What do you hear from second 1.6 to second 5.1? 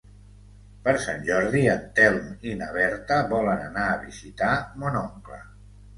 en Telm i na Berta volen anar a visitar mon